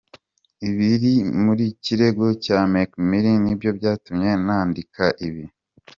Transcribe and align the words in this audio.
Ibiri 0.69 1.13
mu 1.43 1.53
kirego 1.83 2.25
cya 2.45 2.59
Meek 2.71 2.91
Mill 3.09 3.25
nibyo 3.43 3.69
byatumye 3.77 4.29
nandika 4.45 5.05
ibi. 5.27 5.43